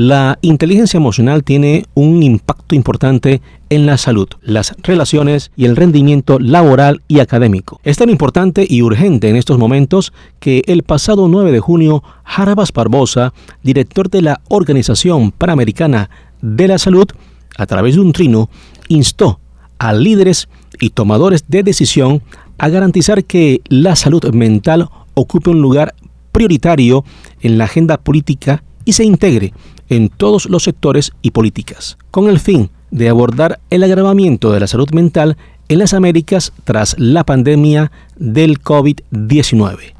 La 0.00 0.38
inteligencia 0.42 0.96
emocional 0.96 1.42
tiene 1.42 1.84
un 1.94 2.22
impacto 2.22 2.76
importante 2.76 3.42
en 3.68 3.84
la 3.84 3.98
salud, 3.98 4.28
las 4.42 4.76
relaciones 4.84 5.50
y 5.56 5.64
el 5.64 5.74
rendimiento 5.74 6.38
laboral 6.38 7.02
y 7.08 7.18
académico. 7.18 7.80
Es 7.82 7.96
tan 7.96 8.08
importante 8.08 8.64
y 8.68 8.82
urgente 8.82 9.28
en 9.28 9.34
estos 9.34 9.58
momentos 9.58 10.12
que 10.38 10.62
el 10.68 10.84
pasado 10.84 11.26
9 11.26 11.50
de 11.50 11.58
junio, 11.58 12.04
Jarabas 12.22 12.72
Barbosa, 12.72 13.34
director 13.64 14.08
de 14.08 14.22
la 14.22 14.40
Organización 14.46 15.32
Panamericana 15.32 16.10
de 16.42 16.68
la 16.68 16.78
Salud, 16.78 17.08
a 17.56 17.66
través 17.66 17.96
de 17.96 18.00
un 18.00 18.12
trino, 18.12 18.50
instó 18.86 19.40
a 19.80 19.92
líderes 19.92 20.48
y 20.78 20.90
tomadores 20.90 21.46
de 21.48 21.64
decisión 21.64 22.22
a 22.56 22.68
garantizar 22.68 23.24
que 23.24 23.62
la 23.68 23.96
salud 23.96 24.24
mental 24.32 24.90
ocupe 25.14 25.50
un 25.50 25.60
lugar 25.60 25.96
prioritario 26.30 27.04
en 27.40 27.58
la 27.58 27.64
agenda 27.64 27.96
política 27.96 28.62
y 28.84 28.92
se 28.92 29.02
integre 29.02 29.52
en 29.88 30.08
todos 30.08 30.46
los 30.46 30.64
sectores 30.64 31.12
y 31.22 31.30
políticas, 31.30 31.98
con 32.10 32.28
el 32.28 32.40
fin 32.40 32.70
de 32.90 33.08
abordar 33.08 33.60
el 33.70 33.82
agravamiento 33.82 34.52
de 34.52 34.60
la 34.60 34.66
salud 34.66 34.90
mental 34.92 35.36
en 35.68 35.78
las 35.78 35.94
Américas 35.94 36.52
tras 36.64 36.98
la 36.98 37.24
pandemia 37.24 37.92
del 38.16 38.60
COVID-19. 38.60 39.94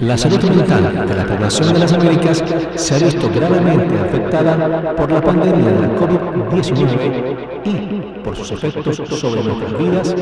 La 0.00 0.16
salud 0.16 0.40
mental 0.44 1.06
de 1.08 1.14
la 1.14 1.26
población 1.26 1.72
de 1.72 1.78
las 1.80 1.92
Américas 1.92 2.44
se 2.76 2.94
ha 2.94 2.98
visto 2.98 3.28
gravemente 3.34 3.98
afectada 3.98 4.94
por 4.94 5.10
la 5.10 5.20
pandemia 5.20 5.72
de 5.72 5.80
la 5.80 5.96
COVID-19 5.96 7.36
y 7.64 8.22
por 8.22 8.36
sus 8.36 8.52
efectos 8.52 8.96
sobre 8.96 9.42
nuestras 9.42 9.78
vidas, 9.78 10.14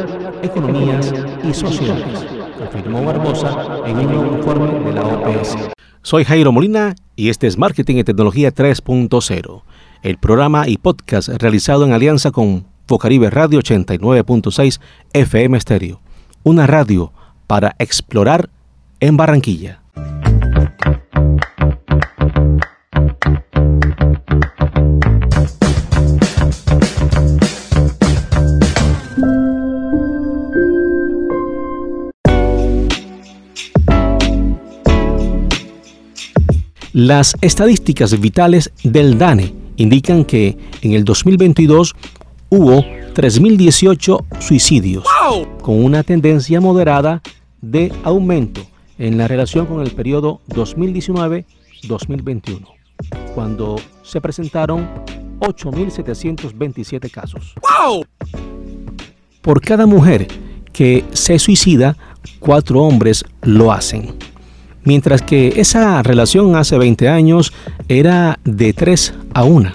economías 0.42 1.12
y 1.44 1.52
sociedades, 1.52 2.26
afirmó 2.62 3.04
Barbosa 3.04 3.80
en 3.86 3.96
un 3.98 4.36
informe 4.36 4.80
de 4.84 4.92
la 4.92 5.02
OPS. 5.02 5.56
Soy 6.02 6.24
Jairo 6.24 6.52
Molina 6.52 6.94
y 7.16 7.28
este 7.28 7.46
es 7.46 7.58
Marketing 7.58 7.96
y 7.96 8.04
Tecnología 8.04 8.54
3.0, 8.54 9.62
el 10.02 10.18
programa 10.18 10.68
y 10.68 10.76
podcast 10.76 11.28
realizado 11.28 11.84
en 11.84 11.92
alianza 11.92 12.30
con 12.30 12.64
Focaribe 12.86 13.30
Radio 13.30 13.58
89.6 13.60 14.80
FM 15.12 15.60
Stereo, 15.60 16.00
una 16.44 16.66
radio 16.66 17.12
para 17.46 17.74
explorar 17.78 18.50
en 19.00 19.16
Barranquilla. 19.16 19.80
Las 36.96 37.36
estadísticas 37.42 38.18
vitales 38.18 38.72
del 38.82 39.18
DANE 39.18 39.52
indican 39.76 40.24
que 40.24 40.56
en 40.80 40.94
el 40.94 41.04
2022 41.04 41.94
hubo 42.48 42.80
3.018 42.80 44.24
suicidios, 44.40 45.04
con 45.60 45.84
una 45.84 46.02
tendencia 46.04 46.58
moderada 46.58 47.20
de 47.60 47.92
aumento 48.02 48.62
en 48.96 49.18
la 49.18 49.28
relación 49.28 49.66
con 49.66 49.82
el 49.82 49.90
periodo 49.90 50.40
2019-2021, 50.48 52.66
cuando 53.34 53.76
se 54.02 54.22
presentaron 54.22 54.88
8.727 55.40 57.10
casos. 57.10 57.52
Por 59.42 59.60
cada 59.60 59.84
mujer 59.84 60.28
que 60.72 61.04
se 61.12 61.38
suicida, 61.38 61.94
cuatro 62.40 62.80
hombres 62.80 63.22
lo 63.42 63.70
hacen 63.70 64.14
mientras 64.86 65.20
que 65.20 65.60
esa 65.60 66.02
relación 66.02 66.56
hace 66.56 66.78
20 66.78 67.08
años 67.10 67.52
era 67.88 68.38
de 68.44 68.72
3 68.72 69.14
a 69.34 69.44
1. 69.44 69.72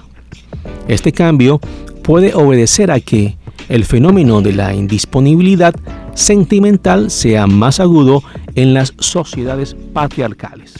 Este 0.87 1.11
cambio 1.11 1.59
puede 2.01 2.33
obedecer 2.33 2.89
a 2.89 2.99
que 2.99 3.37
el 3.69 3.85
fenómeno 3.85 4.41
de 4.41 4.53
la 4.53 4.73
indisponibilidad 4.73 5.75
sentimental 6.15 7.11
sea 7.11 7.45
más 7.45 7.79
agudo 7.79 8.23
en 8.55 8.73
las 8.73 8.93
sociedades 8.97 9.75
patriarcales. 9.93 10.73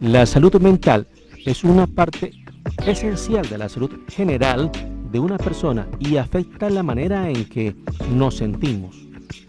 La 0.00 0.26
salud 0.26 0.54
mental 0.60 1.06
es 1.44 1.64
una 1.64 1.86
parte 1.86 2.32
esencial 2.86 3.48
de 3.48 3.58
la 3.58 3.68
salud 3.68 3.90
general 4.08 4.70
de 5.10 5.18
una 5.18 5.38
persona 5.38 5.86
y 5.98 6.16
afecta 6.16 6.70
la 6.70 6.82
manera 6.82 7.28
en 7.28 7.44
que 7.44 7.74
nos 8.14 8.36
sentimos, 8.36 8.96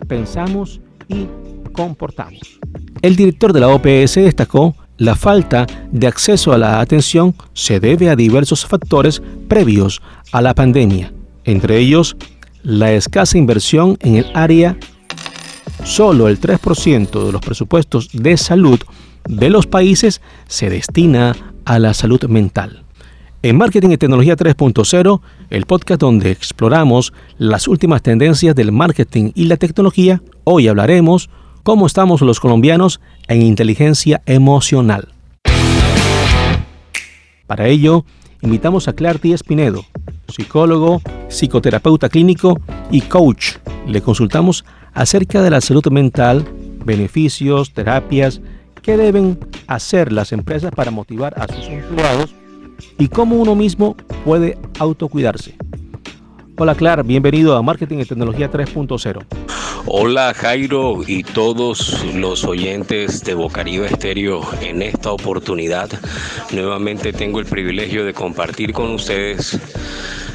pensamos 0.08 0.81
y 1.08 1.28
comportamos. 1.72 2.59
El 3.03 3.18
director 3.18 3.52
de 3.52 3.59
la 3.59 3.68
OPS 3.68 4.16
destacó 4.16 4.78
la 4.97 5.16
falta 5.16 5.68
de 5.91 6.08
acceso 6.08 6.53
a 6.53 6.58
la 6.58 6.80
atención 6.80 7.36
se 7.52 7.81
debe 7.81 8.09
a 8.09 8.16
diversos 8.16 8.66
factores 8.66 9.22
previos 9.50 10.02
a 10.31 10.41
la 10.41 10.56
pandemia, 10.56 11.12
entre 11.44 11.80
ellos 11.80 12.16
la 12.63 12.94
escasa 12.94 13.38
inversión 13.38 13.97
en 14.00 14.16
el 14.16 14.28
área. 14.34 14.78
Solo 15.84 16.30
el 16.30 16.40
3% 16.40 17.25
de 17.25 17.31
los 17.34 17.42
presupuestos 17.42 18.08
de 18.13 18.38
salud 18.38 18.80
de 19.28 19.50
los 19.50 19.68
países 19.68 20.22
se 20.47 20.69
destina 20.69 21.36
a 21.66 21.80
la 21.80 21.94
salud 21.94 22.24
mental. 22.30 22.86
En 23.42 23.58
Marketing 23.58 23.90
y 23.90 23.97
Tecnología 23.97 24.38
3.0, 24.38 25.19
el 25.50 25.66
podcast 25.66 26.00
donde 26.00 26.31
exploramos 26.31 27.12
las 27.38 27.68
últimas 27.68 28.02
tendencias 28.02 28.56
del 28.56 28.72
marketing 28.72 29.34
y 29.36 29.44
la 29.47 29.58
tecnología, 29.58 30.22
hoy 30.46 30.69
hablaremos 30.69 31.30
cómo 31.63 31.88
estamos 31.88 32.22
los 32.22 32.40
colombianos 32.40 33.00
en 33.28 33.41
inteligencia 33.41 34.22
emocional. 34.25 35.13
Para 37.47 37.68
ello, 37.68 38.06
invitamos 38.41 38.88
a 38.88 38.94
Clarty 38.94 39.34
Espinedo, 39.34 39.85
psicólogo, 40.28 41.01
psicoterapeuta 41.29 42.09
clínico 42.09 42.59
y 42.91 43.01
coach. 43.01 43.56
Le 43.88 44.01
consultamos 44.01 44.66
acerca 44.94 45.41
de 45.41 45.50
la 45.50 45.62
salud 45.62 45.85
mental, 45.90 46.46
beneficios, 46.85 47.74
terapias, 47.74 48.41
qué 48.81 48.97
deben 48.97 49.40
hacer 49.68 50.12
las 50.12 50.34
empresas 50.34 50.72
para 50.72 50.91
motivar 50.91 51.34
a 51.40 51.47
sus 51.47 51.66
empleados 51.66 52.35
y 52.97 53.07
cómo 53.07 53.38
uno 53.38 53.56
mismo 53.56 53.95
puede 54.25 54.57
autocuidarse. 54.80 55.56
Hola 56.56 56.75
Clar, 56.75 57.03
bienvenido 57.03 57.58
a 57.58 57.64
Marketing 57.64 57.97
y 57.97 58.06
Tecnología 58.06 58.52
3.0. 58.52 59.25
Hola 59.88 60.34
Jairo 60.36 61.02
y 61.06 61.24
todos 61.24 62.06
los 62.14 62.44
oyentes 62.44 63.24
de 63.24 63.34
Bocaribe 63.34 63.88
Estéreo. 63.88 64.41
En 64.62 64.84
esta 64.84 65.12
oportunidad 65.12 65.90
nuevamente 66.52 67.12
tengo 67.12 67.40
el 67.40 67.47
privilegio 67.47 68.06
de 68.06 68.13
compartir 68.13 68.72
con 68.72 68.92
ustedes 68.92 69.59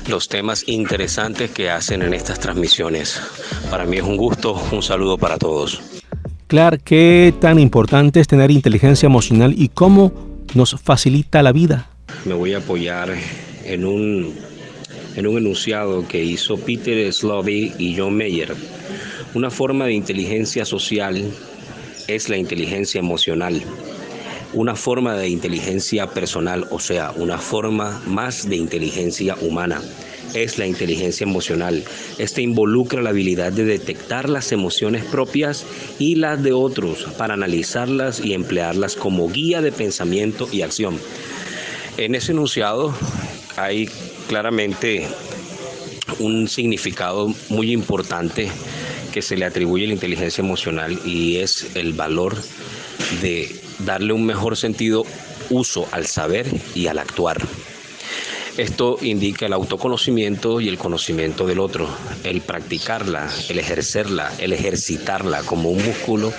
los 0.08 0.28
temas 0.28 0.64
interesantes 0.66 1.52
que 1.52 1.70
hacen 1.70 2.02
en 2.02 2.12
estas 2.12 2.40
transmisiones. 2.40 3.22
Para 3.70 3.84
mí 3.84 3.98
es 3.98 4.02
un 4.02 4.16
gusto, 4.16 4.60
un 4.72 4.82
saludo 4.82 5.18
para 5.18 5.38
todos. 5.38 5.80
Clar, 6.48 6.80
¿qué 6.80 7.32
tan 7.40 7.60
importante 7.60 8.18
es 8.18 8.26
tener 8.26 8.50
inteligencia 8.50 9.06
emocional 9.06 9.54
y 9.56 9.68
cómo 9.68 10.12
nos 10.54 10.74
facilita 10.80 11.44
la 11.44 11.52
vida? 11.52 11.90
Me 12.24 12.34
voy 12.34 12.54
a 12.54 12.58
apoyar 12.58 13.14
en 13.64 13.84
un 13.84 14.47
en 15.18 15.26
un 15.26 15.36
enunciado 15.36 16.06
que 16.06 16.22
hizo 16.22 16.56
Peter 16.58 17.12
Slovy 17.12 17.72
y 17.76 17.96
John 17.96 18.16
Mayer. 18.16 18.54
Una 19.34 19.50
forma 19.50 19.86
de 19.86 19.94
inteligencia 19.94 20.64
social 20.64 21.28
es 22.06 22.28
la 22.28 22.36
inteligencia 22.36 23.00
emocional. 23.00 23.60
Una 24.52 24.76
forma 24.76 25.16
de 25.16 25.28
inteligencia 25.28 26.06
personal, 26.06 26.68
o 26.70 26.78
sea, 26.78 27.10
una 27.16 27.36
forma 27.36 28.00
más 28.06 28.48
de 28.48 28.56
inteligencia 28.56 29.36
humana 29.40 29.82
es 30.34 30.56
la 30.56 30.68
inteligencia 30.68 31.24
emocional. 31.24 31.82
Este 32.18 32.42
involucra 32.42 33.02
la 33.02 33.10
habilidad 33.10 33.50
de 33.50 33.64
detectar 33.64 34.28
las 34.28 34.52
emociones 34.52 35.04
propias 35.04 35.66
y 35.98 36.14
las 36.14 36.40
de 36.44 36.52
otros 36.52 37.08
para 37.18 37.34
analizarlas 37.34 38.24
y 38.24 38.34
emplearlas 38.34 38.94
como 38.94 39.28
guía 39.28 39.62
de 39.62 39.72
pensamiento 39.72 40.48
y 40.52 40.62
acción. 40.62 40.96
En 41.96 42.14
ese 42.14 42.30
enunciado 42.30 42.94
hay 43.56 43.88
claramente 44.28 45.08
un 46.18 46.48
significado 46.48 47.34
muy 47.48 47.72
importante 47.72 48.48
que 49.12 49.22
se 49.22 49.36
le 49.36 49.46
atribuye 49.46 49.84
a 49.84 49.88
la 49.88 49.94
inteligencia 49.94 50.42
emocional 50.42 51.00
y 51.04 51.36
es 51.36 51.74
el 51.74 51.94
valor 51.94 52.36
de 53.22 53.60
darle 53.80 54.12
un 54.12 54.24
mejor 54.26 54.56
sentido 54.56 55.04
uso 55.50 55.88
al 55.92 56.06
saber 56.06 56.46
y 56.74 56.86
al 56.88 56.98
actuar. 56.98 57.40
Esto 58.58 58.98
indica 59.00 59.46
el 59.46 59.52
autoconocimiento 59.52 60.60
y 60.60 60.68
el 60.68 60.78
conocimiento 60.78 61.46
del 61.46 61.60
otro, 61.60 61.88
el 62.24 62.40
practicarla, 62.40 63.30
el 63.48 63.60
ejercerla, 63.60 64.32
el 64.38 64.52
ejercitarla 64.52 65.42
como 65.44 65.70
un 65.70 65.84
músculo 65.84 66.32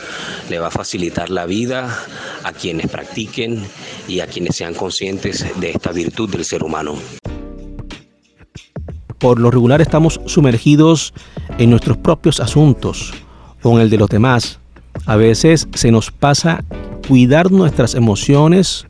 le 0.50 0.60
va 0.60 0.68
a 0.68 0.72
facilitar 0.72 1.30
la 1.30 1.46
vida 1.46 2.06
a 2.44 2.52
quienes 2.52 2.88
practiquen 2.88 3.66
y 4.08 4.20
a 4.20 4.28
quienes 4.28 4.58
sean 4.58 4.74
conscientes 4.74 5.46
de 5.62 5.70
esta 5.72 5.94
virtud 5.94 6.30
del 6.30 6.44
ser 6.44 6.64
humano 6.64 7.00
por 9.20 9.40
lo 9.40 9.52
regular 9.52 9.82
estamos 9.82 10.20
sumergidos 10.26 11.14
en 11.58 11.70
nuestros 11.70 11.98
propios 11.98 12.40
asuntos 12.40 13.14
o 13.62 13.76
en 13.76 13.82
el 13.82 13.90
de 13.90 13.98
los 13.98 14.10
demás. 14.10 14.60
A 15.06 15.16
veces 15.16 15.68
se 15.74 15.92
nos 15.92 16.12
pasa 16.12 16.64
cuidar 17.08 17.52
nuestras 17.52 17.96
emociones 17.96 18.88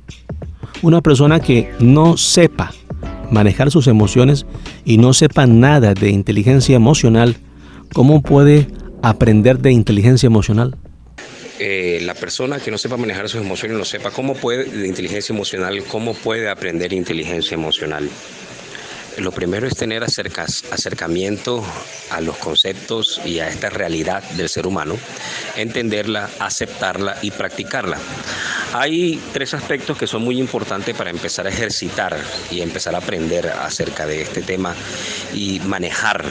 una 0.81 1.01
persona 1.01 1.39
que 1.39 1.71
no 1.79 2.17
sepa 2.17 2.71
manejar 3.31 3.71
sus 3.71 3.87
emociones 3.87 4.45
y 4.85 4.97
no 4.97 5.13
sepa 5.13 5.45
nada 5.45 5.93
de 5.93 6.09
inteligencia 6.09 6.75
emocional, 6.75 7.37
¿cómo 7.93 8.21
puede 8.21 8.67
aprender 9.01 9.59
de 9.59 9.71
inteligencia 9.71 10.27
emocional? 10.27 10.75
Eh, 11.59 11.99
la 12.03 12.13
persona 12.13 12.59
que 12.59 12.71
no 12.71 12.77
sepa 12.77 12.95
manejar 12.95 13.27
sus 13.27 13.41
emociones, 13.41 13.77
no 13.77 13.85
sepa 13.85 14.11
cómo 14.11 14.33
puede, 14.33 14.63
de 14.63 14.87
inteligencia 14.87 15.33
emocional, 15.33 15.83
cómo 15.83 16.13
puede 16.13 16.49
aprender 16.49 16.93
inteligencia 16.93 17.55
emocional. 17.55 18.09
Lo 19.19 19.33
primero 19.33 19.67
es 19.67 19.75
tener 19.75 20.03
acercamiento 20.03 21.63
a 22.09 22.21
los 22.21 22.37
conceptos 22.37 23.19
y 23.25 23.39
a 23.39 23.49
esta 23.49 23.69
realidad 23.69 24.23
del 24.31 24.47
ser 24.47 24.65
humano, 24.65 24.95
entenderla, 25.57 26.29
aceptarla 26.39 27.17
y 27.21 27.31
practicarla. 27.31 27.97
Hay 28.73 29.21
tres 29.33 29.53
aspectos 29.53 29.97
que 29.97 30.07
son 30.07 30.23
muy 30.23 30.39
importantes 30.39 30.95
para 30.95 31.09
empezar 31.09 31.47
a 31.47 31.49
ejercitar 31.49 32.17
y 32.49 32.61
empezar 32.61 32.95
a 32.95 32.99
aprender 32.99 33.47
acerca 33.49 34.05
de 34.05 34.21
este 34.21 34.41
tema 34.41 34.73
y 35.33 35.59
manejar 35.65 36.23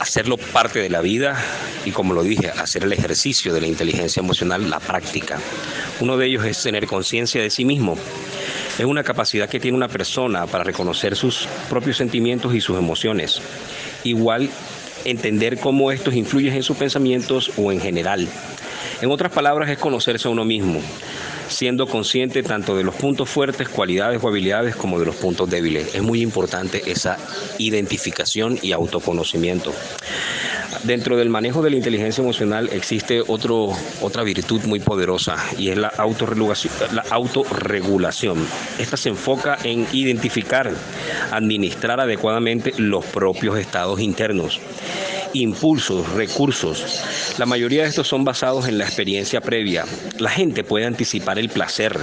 hacerlo 0.00 0.36
parte 0.36 0.80
de 0.80 0.90
la 0.90 1.00
vida 1.00 1.38
y 1.84 1.92
como 1.92 2.14
lo 2.14 2.22
dije, 2.22 2.48
hacer 2.48 2.84
el 2.84 2.92
ejercicio 2.92 3.52
de 3.52 3.60
la 3.60 3.66
inteligencia 3.66 4.20
emocional, 4.20 4.68
la 4.68 4.80
práctica. 4.80 5.38
Uno 6.00 6.16
de 6.16 6.26
ellos 6.26 6.44
es 6.44 6.62
tener 6.62 6.86
conciencia 6.86 7.42
de 7.42 7.50
sí 7.50 7.64
mismo. 7.64 7.96
Es 8.78 8.84
una 8.84 9.04
capacidad 9.04 9.48
que 9.48 9.60
tiene 9.60 9.76
una 9.76 9.88
persona 9.88 10.46
para 10.46 10.64
reconocer 10.64 11.14
sus 11.14 11.46
propios 11.68 11.98
sentimientos 11.98 12.54
y 12.54 12.60
sus 12.60 12.78
emociones. 12.78 13.40
Igual 14.02 14.48
entender 15.04 15.58
cómo 15.58 15.92
estos 15.92 16.14
influyen 16.14 16.54
en 16.54 16.62
sus 16.62 16.76
pensamientos 16.76 17.52
o 17.56 17.70
en 17.70 17.80
general. 17.80 18.26
En 19.00 19.10
otras 19.10 19.32
palabras, 19.32 19.68
es 19.68 19.78
conocerse 19.78 20.28
a 20.28 20.30
uno 20.30 20.44
mismo, 20.44 20.80
siendo 21.48 21.86
consciente 21.86 22.42
tanto 22.42 22.76
de 22.76 22.84
los 22.84 22.94
puntos 22.94 23.28
fuertes, 23.28 23.68
cualidades 23.68 24.22
o 24.22 24.28
habilidades 24.28 24.76
como 24.76 24.98
de 24.98 25.06
los 25.06 25.16
puntos 25.16 25.50
débiles. 25.50 25.94
Es 25.94 26.02
muy 26.02 26.22
importante 26.22 26.82
esa 26.86 27.18
identificación 27.58 28.58
y 28.62 28.72
autoconocimiento. 28.72 29.72
Dentro 30.84 31.16
del 31.16 31.28
manejo 31.28 31.62
de 31.62 31.70
la 31.70 31.76
inteligencia 31.76 32.22
emocional 32.22 32.68
existe 32.72 33.22
otro, 33.26 33.72
otra 34.00 34.24
virtud 34.24 34.62
muy 34.64 34.80
poderosa 34.80 35.36
y 35.56 35.68
es 35.68 35.78
la 35.78 35.88
autorregulación, 35.88 36.72
la 36.92 37.04
autorregulación. 37.10 38.44
Esta 38.78 38.96
se 38.96 39.10
enfoca 39.10 39.58
en 39.62 39.86
identificar, 39.92 40.72
administrar 41.30 42.00
adecuadamente 42.00 42.72
los 42.78 43.04
propios 43.04 43.58
estados 43.58 44.00
internos 44.00 44.60
impulsos, 45.34 46.06
recursos. 46.12 47.00
La 47.38 47.46
mayoría 47.46 47.84
de 47.84 47.88
estos 47.88 48.06
son 48.06 48.22
basados 48.22 48.68
en 48.68 48.76
la 48.76 48.84
experiencia 48.84 49.40
previa. 49.40 49.86
La 50.18 50.28
gente 50.28 50.62
puede 50.62 50.84
anticipar 50.84 51.38
el 51.38 51.48
placer 51.48 51.98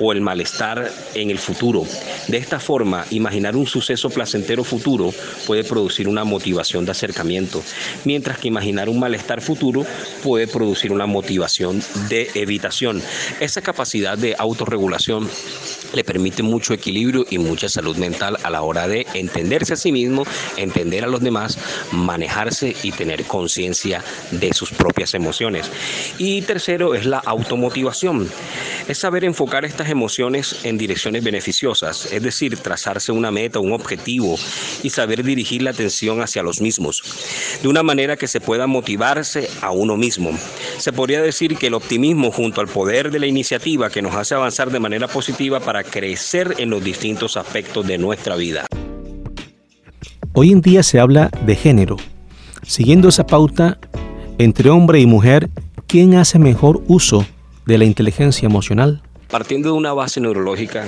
o 0.00 0.12
el 0.12 0.20
malestar 0.20 0.90
en 1.14 1.30
el 1.30 1.38
futuro. 1.38 1.84
De 2.28 2.38
esta 2.38 2.60
forma, 2.60 3.04
imaginar 3.10 3.56
un 3.56 3.66
suceso 3.66 4.10
placentero 4.10 4.64
futuro 4.64 5.12
puede 5.46 5.64
producir 5.64 6.08
una 6.08 6.24
motivación 6.24 6.84
de 6.84 6.92
acercamiento, 6.92 7.62
mientras 8.04 8.38
que 8.38 8.48
imaginar 8.48 8.88
un 8.88 8.98
malestar 8.98 9.40
futuro 9.40 9.84
puede 10.22 10.46
producir 10.46 10.92
una 10.92 11.06
motivación 11.06 11.82
de 12.08 12.30
evitación. 12.34 13.02
Esa 13.40 13.62
capacidad 13.62 14.16
de 14.16 14.34
autorregulación 14.38 15.28
le 15.94 16.04
permite 16.04 16.42
mucho 16.42 16.74
equilibrio 16.74 17.24
y 17.30 17.38
mucha 17.38 17.68
salud 17.68 17.96
mental 17.96 18.36
a 18.42 18.50
la 18.50 18.62
hora 18.62 18.88
de 18.88 19.06
entenderse 19.14 19.74
a 19.74 19.76
sí 19.76 19.92
mismo, 19.92 20.24
entender 20.56 21.04
a 21.04 21.08
los 21.08 21.20
demás, 21.20 21.58
manejarse 21.92 22.74
y 22.82 22.92
tener 22.92 23.24
conciencia 23.24 24.02
de 24.30 24.52
sus 24.52 24.72
propias 24.72 25.14
emociones. 25.14 25.70
Y 26.18 26.42
tercero 26.42 26.94
es 26.94 27.06
la 27.06 27.18
automotivación. 27.18 28.28
Es 28.86 28.98
saber 28.98 29.24
enfocar 29.24 29.64
estas 29.64 29.88
emociones 29.88 30.60
en 30.64 30.76
direcciones 30.76 31.24
beneficiosas, 31.24 32.12
es 32.12 32.22
decir, 32.22 32.58
trazarse 32.58 33.12
una 33.12 33.30
meta, 33.30 33.58
un 33.58 33.72
objetivo 33.72 34.36
y 34.82 34.90
saber 34.90 35.24
dirigir 35.24 35.62
la 35.62 35.70
atención 35.70 36.20
hacia 36.20 36.42
los 36.42 36.60
mismos, 36.60 37.02
de 37.62 37.68
una 37.68 37.82
manera 37.82 38.16
que 38.16 38.28
se 38.28 38.42
pueda 38.42 38.66
motivarse 38.66 39.48
a 39.62 39.70
uno 39.70 39.96
mismo. 39.96 40.32
Se 40.76 40.92
podría 40.92 41.22
decir 41.22 41.56
que 41.56 41.68
el 41.68 41.74
optimismo 41.74 42.30
junto 42.30 42.60
al 42.60 42.68
poder 42.68 43.10
de 43.10 43.20
la 43.20 43.26
iniciativa 43.26 43.88
que 43.88 44.02
nos 44.02 44.14
hace 44.14 44.34
avanzar 44.34 44.70
de 44.70 44.80
manera 44.80 45.08
positiva 45.08 45.60
para 45.60 45.82
crecer 45.82 46.56
en 46.58 46.68
los 46.68 46.84
distintos 46.84 47.38
aspectos 47.38 47.86
de 47.86 47.96
nuestra 47.96 48.36
vida. 48.36 48.66
Hoy 50.34 50.52
en 50.52 50.60
día 50.60 50.82
se 50.82 51.00
habla 51.00 51.30
de 51.46 51.56
género. 51.56 51.96
Siguiendo 52.66 53.08
esa 53.08 53.26
pauta, 53.26 53.78
entre 54.36 54.68
hombre 54.68 55.00
y 55.00 55.06
mujer, 55.06 55.48
¿quién 55.86 56.16
hace 56.16 56.38
mejor 56.38 56.82
uso 56.86 57.26
de 57.66 57.78
la 57.78 57.84
inteligencia 57.84 58.46
emocional? 58.46 59.02
Partiendo 59.28 59.70
de 59.70 59.74
una 59.74 59.92
base 59.92 60.20
neurológica, 60.20 60.84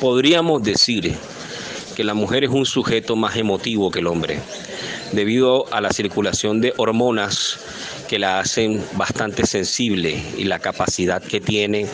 podríamos 0.00 0.62
decir 0.62 1.14
que 1.94 2.04
la 2.04 2.14
mujer 2.14 2.44
es 2.44 2.50
un 2.50 2.66
sujeto 2.66 3.16
más 3.16 3.36
emotivo 3.36 3.90
que 3.90 4.00
el 4.00 4.06
hombre, 4.06 4.38
debido 5.12 5.72
a 5.72 5.80
la 5.80 5.90
circulación 5.90 6.60
de 6.60 6.74
hormonas 6.76 7.58
que 8.08 8.18
la 8.18 8.38
hacen 8.38 8.82
bastante 8.96 9.46
sensible 9.46 10.22
y 10.36 10.44
la 10.44 10.58
capacidad 10.58 11.22
que 11.22 11.40
tiene 11.40 11.86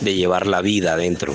de 0.00 0.14
llevar 0.14 0.46
la 0.46 0.62
vida 0.62 0.94
adentro 0.94 1.34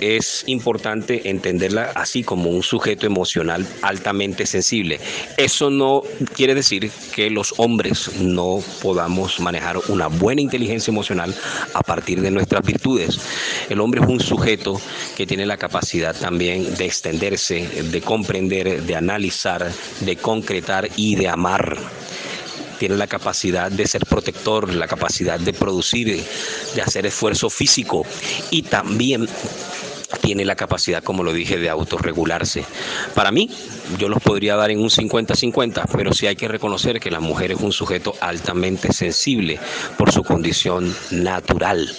es 0.00 0.44
importante 0.46 1.28
entenderla 1.30 1.92
así 1.94 2.22
como 2.22 2.50
un 2.50 2.62
sujeto 2.62 3.06
emocional 3.06 3.66
altamente 3.82 4.46
sensible. 4.46 5.00
Eso 5.36 5.70
no 5.70 6.02
quiere 6.34 6.54
decir 6.54 6.90
que 7.14 7.30
los 7.30 7.54
hombres 7.58 8.10
no 8.20 8.62
podamos 8.82 9.40
manejar 9.40 9.78
una 9.88 10.08
buena 10.08 10.40
inteligencia 10.40 10.90
emocional 10.90 11.34
a 11.74 11.82
partir 11.82 12.20
de 12.20 12.30
nuestras 12.30 12.62
virtudes. 12.62 13.20
El 13.68 13.80
hombre 13.80 14.00
es 14.00 14.08
un 14.08 14.20
sujeto 14.20 14.80
que 15.16 15.26
tiene 15.26 15.46
la 15.46 15.56
capacidad 15.56 16.16
también 16.16 16.74
de 16.76 16.86
extenderse, 16.86 17.66
de 17.90 18.00
comprender, 18.00 18.82
de 18.82 18.96
analizar, 18.96 19.70
de 20.00 20.16
concretar 20.16 20.88
y 20.96 21.16
de 21.16 21.28
amar 21.28 21.78
tiene 22.80 22.96
la 22.96 23.06
capacidad 23.06 23.70
de 23.70 23.86
ser 23.86 24.06
protector, 24.06 24.72
la 24.72 24.88
capacidad 24.88 25.38
de 25.38 25.52
producir, 25.52 26.24
de 26.74 26.80
hacer 26.80 27.04
esfuerzo 27.04 27.50
físico 27.50 28.06
y 28.50 28.62
también 28.62 29.28
tiene 30.20 30.44
la 30.44 30.56
capacidad, 30.56 31.02
como 31.02 31.22
lo 31.22 31.32
dije, 31.32 31.58
de 31.58 31.68
autorregularse. 31.68 32.64
Para 33.14 33.30
mí, 33.30 33.50
yo 33.98 34.08
los 34.08 34.22
podría 34.22 34.56
dar 34.56 34.70
en 34.70 34.80
un 34.80 34.90
50-50, 34.90 35.84
pero 35.92 36.12
sí 36.12 36.26
hay 36.26 36.36
que 36.36 36.48
reconocer 36.48 37.00
que 37.00 37.10
la 37.10 37.20
mujer 37.20 37.52
es 37.52 37.60
un 37.60 37.72
sujeto 37.72 38.14
altamente 38.20 38.92
sensible 38.92 39.58
por 39.96 40.12
su 40.12 40.22
condición 40.22 40.94
natural. 41.10 41.90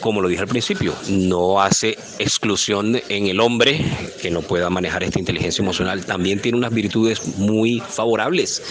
Como 0.00 0.20
lo 0.20 0.28
dije 0.28 0.42
al 0.42 0.48
principio, 0.48 0.94
no 1.08 1.60
hace 1.60 1.98
exclusión 2.18 3.00
en 3.08 3.26
el 3.26 3.40
hombre 3.40 3.84
que 4.22 4.30
no 4.30 4.40
pueda 4.40 4.70
manejar 4.70 5.02
esta 5.02 5.18
inteligencia 5.18 5.62
emocional. 5.62 6.04
También 6.04 6.40
tiene 6.40 6.58
unas 6.58 6.72
virtudes 6.72 7.38
muy 7.38 7.80
favorables 7.80 8.62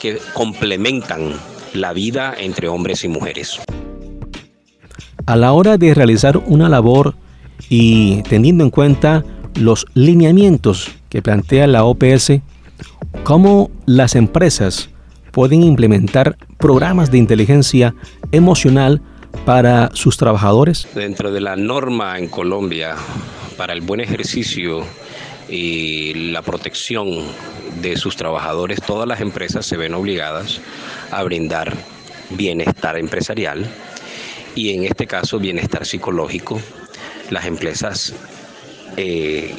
que 0.00 0.18
complementan 0.34 1.32
la 1.72 1.92
vida 1.92 2.34
entre 2.36 2.68
hombres 2.68 3.04
y 3.04 3.08
mujeres. 3.08 3.58
A 5.24 5.36
la 5.36 5.52
hora 5.52 5.78
de 5.78 5.94
realizar 5.94 6.36
una 6.36 6.68
labor 6.68 7.14
y 7.68 8.22
teniendo 8.22 8.64
en 8.64 8.70
cuenta 8.70 9.24
los 9.54 9.86
lineamientos 9.94 10.90
que 11.08 11.22
plantea 11.22 11.66
la 11.66 11.84
OPS, 11.84 12.40
cómo 13.24 13.70
las 13.86 14.14
empresas 14.14 14.90
pueden 15.30 15.62
implementar 15.62 16.36
programas 16.58 17.10
de 17.10 17.18
inteligencia 17.18 17.94
emocional 18.32 19.00
para 19.44 19.90
sus 19.94 20.16
trabajadores? 20.16 20.86
Dentro 20.94 21.32
de 21.32 21.40
la 21.40 21.56
norma 21.56 22.18
en 22.18 22.28
Colombia 22.28 22.96
para 23.56 23.72
el 23.72 23.80
buen 23.80 24.00
ejercicio 24.00 24.84
y 25.48 26.30
la 26.30 26.42
protección 26.42 27.08
de 27.80 27.96
sus 27.96 28.16
trabajadores, 28.16 28.80
todas 28.80 29.08
las 29.08 29.20
empresas 29.20 29.66
se 29.66 29.76
ven 29.76 29.94
obligadas 29.94 30.60
a 31.10 31.22
brindar 31.22 31.76
bienestar 32.30 32.96
empresarial 32.96 33.66
y 34.54 34.74
en 34.74 34.84
este 34.84 35.06
caso 35.06 35.38
bienestar 35.38 35.86
psicológico 35.86 36.60
las 37.30 37.46
empresas 37.46 38.14
eh, 38.96 39.54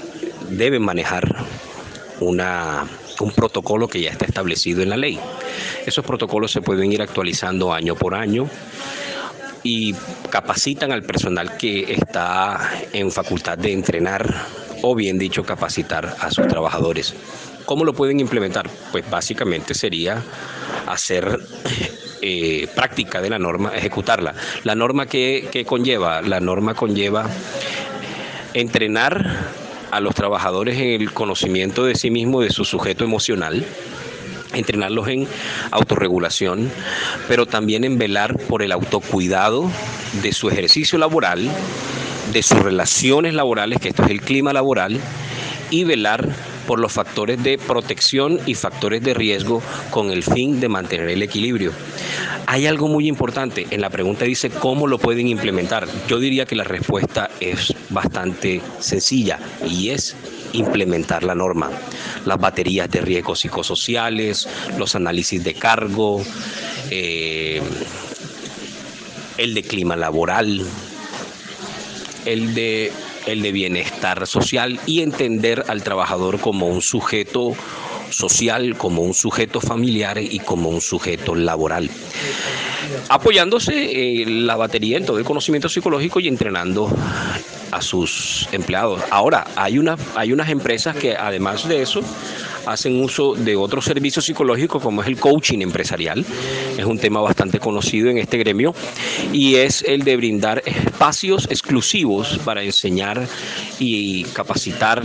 deben 0.49 0.83
manejar 0.83 1.45
una, 2.19 2.85
un 3.19 3.31
protocolo 3.31 3.87
que 3.87 4.01
ya 4.01 4.11
está 4.11 4.25
establecido 4.25 4.81
en 4.81 4.89
la 4.89 4.97
ley. 4.97 5.19
Esos 5.85 6.05
protocolos 6.05 6.51
se 6.51 6.61
pueden 6.61 6.91
ir 6.91 7.01
actualizando 7.01 7.73
año 7.73 7.95
por 7.95 8.15
año 8.15 8.47
y 9.63 9.95
capacitan 10.29 10.91
al 10.91 11.03
personal 11.03 11.57
que 11.57 11.93
está 11.93 12.69
en 12.91 13.11
facultad 13.11 13.57
de 13.57 13.71
entrenar 13.71 14.45
o 14.81 14.93
bien 14.93 15.17
dicho 15.17 15.43
capacitar 15.43 16.15
a 16.19 16.29
sus 16.29 16.47
trabajadores. 16.47 17.13
¿Cómo 17.65 17.85
lo 17.85 17.93
pueden 17.93 18.19
implementar? 18.19 18.69
Pues 18.91 19.09
básicamente 19.09 19.73
sería 19.73 20.21
hacer 20.85 21.39
eh, 22.25 22.69
práctica 22.73 23.21
de 23.21 23.29
la 23.29 23.37
norma, 23.37 23.73
ejecutarla. 23.75 24.33
La 24.63 24.75
norma 24.75 25.07
que, 25.07 25.65
conlleva, 25.67 26.21
la 26.21 26.39
norma 26.39 26.73
conlleva 26.73 27.29
entrenar 28.53 29.49
a 29.91 29.99
los 29.99 30.15
trabajadores 30.15 30.77
en 30.77 31.01
el 31.01 31.11
conocimiento 31.11 31.83
de 31.83 31.95
sí 31.95 32.11
mismo, 32.11 32.39
de 32.39 32.49
su 32.49 32.63
sujeto 32.63 33.03
emocional, 33.03 33.65
entrenarlos 34.53 35.09
en 35.09 35.27
autorregulación, 35.71 36.71
pero 37.27 37.45
también 37.45 37.83
en 37.83 37.97
velar 37.97 38.37
por 38.37 38.63
el 38.63 38.71
autocuidado 38.71 39.69
de 40.21 40.31
su 40.31 40.49
ejercicio 40.49 40.97
laboral, 40.97 41.51
de 42.31 42.41
sus 42.41 42.59
relaciones 42.59 43.33
laborales, 43.33 43.81
que 43.81 43.89
esto 43.89 44.03
es 44.03 44.11
el 44.11 44.21
clima 44.21 44.53
laboral, 44.53 44.97
y 45.71 45.83
velar 45.83 46.29
por 46.65 46.79
los 46.79 46.93
factores 46.93 47.43
de 47.43 47.57
protección 47.57 48.39
y 48.45 48.55
factores 48.55 49.03
de 49.03 49.13
riesgo 49.13 49.61
con 49.89 50.09
el 50.11 50.23
fin 50.23 50.61
de 50.61 50.69
mantener 50.69 51.09
el 51.09 51.21
equilibrio. 51.21 51.73
Hay 52.53 52.67
algo 52.67 52.87
muy 52.87 53.07
importante, 53.07 53.65
en 53.71 53.81
la 53.81 53.89
pregunta 53.89 54.25
dice 54.25 54.51
cómo 54.51 54.85
lo 54.85 54.99
pueden 54.99 55.27
implementar. 55.27 55.87
Yo 56.07 56.19
diría 56.19 56.45
que 56.45 56.53
la 56.53 56.63
respuesta 56.63 57.31
es 57.39 57.73
bastante 57.89 58.61
sencilla 58.77 59.39
y 59.67 59.89
es 59.89 60.15
implementar 60.51 61.23
la 61.23 61.33
norma. 61.33 61.71
Las 62.27 62.39
baterías 62.39 62.91
de 62.91 63.01
riesgos 63.01 63.39
psicosociales, 63.39 64.47
los 64.77 64.93
análisis 64.93 65.43
de 65.43 65.55
cargo, 65.55 66.21
eh, 66.91 67.59
el 69.39 69.55
de 69.55 69.63
clima 69.63 69.95
laboral, 69.95 70.61
el 72.25 72.53
de 72.53 72.91
el 73.25 73.41
de 73.41 73.51
bienestar 73.51 74.27
social 74.27 74.79
y 74.85 75.01
entender 75.01 75.65
al 75.69 75.81
trabajador 75.81 76.39
como 76.39 76.67
un 76.67 76.83
sujeto 76.83 77.55
social, 78.13 78.77
como 78.77 79.01
un 79.01 79.13
sujeto 79.13 79.59
familiar 79.59 80.17
y 80.19 80.39
como 80.39 80.69
un 80.69 80.81
sujeto 80.81 81.35
laboral. 81.35 81.89
Apoyándose 83.09 84.21
en 84.21 84.47
la 84.47 84.55
batería 84.55 84.97
en 84.97 85.05
todo 85.05 85.17
el 85.17 85.25
conocimiento 85.25 85.69
psicológico 85.69 86.19
y 86.19 86.27
entrenando 86.27 86.89
a 87.71 87.81
sus 87.81 88.47
empleados. 88.51 89.01
Ahora, 89.09 89.47
hay, 89.55 89.79
una, 89.79 89.97
hay 90.15 90.31
unas 90.31 90.49
empresas 90.49 90.95
que 90.95 91.15
además 91.15 91.67
de 91.67 91.81
eso 91.81 92.01
hacen 92.65 93.01
uso 93.01 93.33
de 93.33 93.55
otros 93.55 93.85
servicios 93.85 94.25
psicológicos 94.25 94.81
como 94.81 95.01
es 95.01 95.07
el 95.07 95.17
coaching 95.17 95.59
empresarial. 95.59 96.25
Es 96.77 96.85
un 96.85 96.99
tema 96.99 97.21
bastante 97.21 97.59
conocido 97.59 98.09
en 98.09 98.17
este 98.17 98.37
gremio 98.37 98.73
y 99.31 99.55
es 99.55 99.83
el 99.83 100.03
de 100.03 100.15
brindar 100.15 100.61
espacios 100.65 101.47
exclusivos 101.49 102.39
para 102.45 102.63
enseñar 102.63 103.27
y 103.79 104.23
capacitar 104.25 105.01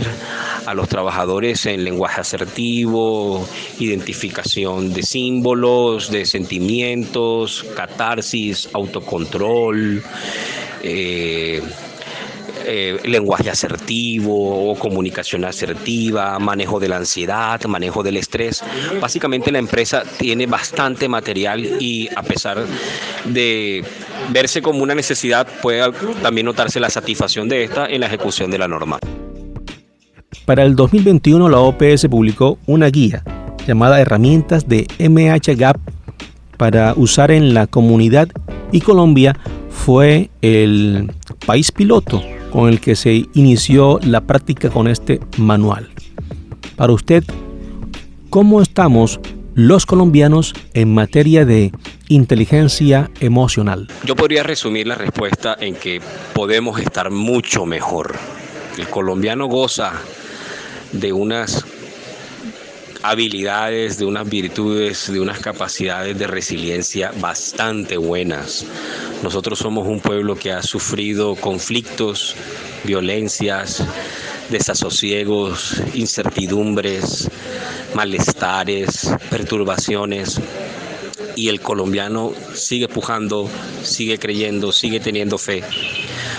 a 0.65 0.73
los 0.73 0.87
trabajadores 0.87 1.65
en 1.65 1.83
lenguaje 1.83 2.21
asertivo, 2.21 3.47
identificación 3.79 4.93
de 4.93 5.03
símbolos, 5.03 6.11
de 6.11 6.25
sentimientos, 6.25 7.65
catarsis, 7.75 8.69
autocontrol. 8.73 10.03
Eh, 10.83 11.61
eh, 12.65 12.99
lenguaje 13.05 13.49
asertivo 13.49 14.69
o 14.69 14.77
comunicación 14.77 15.43
asertiva, 15.45 16.37
manejo 16.39 16.79
de 16.79 16.87
la 16.87 16.97
ansiedad, 16.97 17.59
manejo 17.65 18.03
del 18.03 18.17
estrés. 18.17 18.63
Básicamente 18.99 19.51
la 19.51 19.59
empresa 19.59 20.03
tiene 20.19 20.45
bastante 20.45 21.07
material 21.07 21.65
y 21.79 22.09
a 22.15 22.21
pesar 22.21 22.65
de 23.25 23.83
verse 24.29 24.61
como 24.61 24.83
una 24.83 24.93
necesidad, 24.93 25.47
puede 25.61 25.91
también 26.21 26.45
notarse 26.45 26.79
la 26.79 26.89
satisfacción 26.89 27.49
de 27.49 27.63
esta 27.63 27.87
en 27.87 28.01
la 28.01 28.07
ejecución 28.07 28.51
de 28.51 28.57
la 28.57 28.67
norma. 28.67 28.99
Para 30.49 30.63
el 30.63 30.75
2021 30.75 31.47
la 31.47 31.59
OPS 31.59 32.07
publicó 32.09 32.57
una 32.65 32.87
guía 32.87 33.23
llamada 33.67 34.01
Herramientas 34.01 34.67
de 34.67 34.87
MHGAP 34.97 35.77
para 36.57 36.95
usar 36.95 37.29
en 37.29 37.53
la 37.53 37.67
comunidad 37.67 38.29
y 38.71 38.81
Colombia 38.81 39.37
fue 39.69 40.31
el 40.41 41.11
país 41.45 41.71
piloto 41.71 42.23
con 42.51 42.67
el 42.67 42.81
que 42.81 42.95
se 42.95 43.27
inició 43.35 43.99
la 44.01 44.21
práctica 44.21 44.71
con 44.71 44.87
este 44.87 45.19
manual. 45.37 45.87
Para 46.75 46.93
usted, 46.93 47.23
¿cómo 48.31 48.63
estamos 48.63 49.19
los 49.53 49.85
colombianos 49.85 50.55
en 50.73 50.91
materia 50.91 51.45
de 51.45 51.71
inteligencia 52.07 53.11
emocional? 53.19 53.87
Yo 54.03 54.15
podría 54.15 54.41
resumir 54.41 54.87
la 54.87 54.95
respuesta 54.95 55.55
en 55.59 55.75
que 55.75 56.01
podemos 56.33 56.79
estar 56.79 57.11
mucho 57.11 57.67
mejor. 57.67 58.15
El 58.79 58.87
colombiano 58.87 59.45
goza 59.45 59.93
de 60.91 61.13
unas 61.13 61.65
habilidades, 63.01 63.97
de 63.97 64.05
unas 64.05 64.29
virtudes, 64.29 65.11
de 65.11 65.19
unas 65.19 65.39
capacidades 65.39 66.17
de 66.17 66.27
resiliencia 66.27 67.11
bastante 67.19 67.97
buenas. 67.97 68.65
Nosotros 69.23 69.59
somos 69.59 69.87
un 69.87 69.99
pueblo 69.99 70.35
que 70.35 70.51
ha 70.51 70.61
sufrido 70.61 71.35
conflictos, 71.35 72.35
violencias, 72.83 73.83
desasosiegos, 74.49 75.81
incertidumbres, 75.93 77.29
malestares, 77.93 79.11
perturbaciones. 79.29 80.39
Y 81.35 81.47
el 81.47 81.61
colombiano 81.61 82.33
sigue 82.53 82.89
pujando, 82.89 83.49
sigue 83.83 84.17
creyendo, 84.17 84.73
sigue 84.73 84.99
teniendo 84.99 85.37
fe. 85.37 85.63